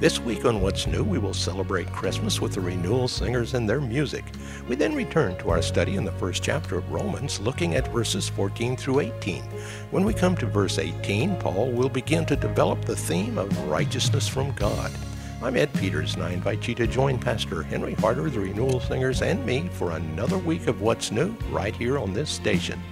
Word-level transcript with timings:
This 0.00 0.18
week 0.18 0.46
on 0.46 0.62
What's 0.62 0.86
New, 0.86 1.04
we 1.04 1.18
will 1.18 1.34
celebrate 1.34 1.92
Christmas 1.92 2.40
with 2.40 2.54
the 2.54 2.60
Renewal 2.62 3.06
Singers 3.06 3.52
and 3.52 3.68
their 3.68 3.82
music. 3.82 4.24
We 4.66 4.74
then 4.74 4.94
return 4.94 5.36
to 5.36 5.50
our 5.50 5.60
study 5.60 5.96
in 5.96 6.06
the 6.06 6.12
first 6.12 6.42
chapter 6.42 6.78
of 6.78 6.90
Romans, 6.90 7.38
looking 7.38 7.74
at 7.74 7.92
verses 7.92 8.26
14 8.26 8.78
through 8.78 9.00
18. 9.00 9.42
When 9.90 10.06
we 10.06 10.14
come 10.14 10.38
to 10.38 10.46
verse 10.46 10.78
18, 10.78 11.36
Paul 11.36 11.70
will 11.72 11.90
begin 11.90 12.24
to 12.26 12.34
develop 12.34 12.82
the 12.82 12.96
theme 12.96 13.36
of 13.36 13.54
righteousness 13.68 14.26
from 14.26 14.52
God. 14.52 14.90
I'm 15.42 15.58
Ed 15.58 15.70
Peters, 15.74 16.14
and 16.14 16.22
I 16.22 16.30
invite 16.30 16.66
you 16.66 16.74
to 16.76 16.86
join 16.86 17.18
Pastor 17.18 17.62
Henry 17.62 17.92
Harder, 17.92 18.30
the 18.30 18.40
Renewal 18.40 18.80
Singers, 18.80 19.20
and 19.20 19.44
me 19.44 19.68
for 19.70 19.90
another 19.90 20.38
week 20.38 20.66
of 20.66 20.80
What's 20.80 21.12
New 21.12 21.36
right 21.50 21.76
here 21.76 21.98
on 21.98 22.14
this 22.14 22.30
station. 22.30 22.82